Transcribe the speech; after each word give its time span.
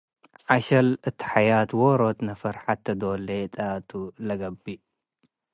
ዐሸል 0.51 0.87
እት 1.07 1.19
ሐያት 1.31 1.69
ዎሮት 1.79 2.17
ነፈር 2.29 2.53
ሐቴ 2.63 2.85
ዶል 3.01 3.21
ሌጠ 3.27 3.57
ቱ 3.87 3.91
ለገብእ። 4.27 4.81